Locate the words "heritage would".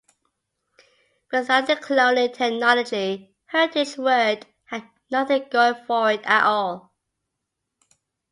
3.45-4.47